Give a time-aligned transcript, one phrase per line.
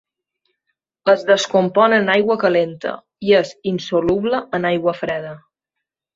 [1.13, 2.95] Es descompon en aigua calenta
[3.29, 5.37] i és insoluble en aigua freda.